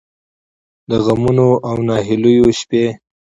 د 0.89 0.91
غمـونـو 1.05 1.49
او 1.67 1.75
نهـيليو 1.87 2.45
شـپې 2.59 2.85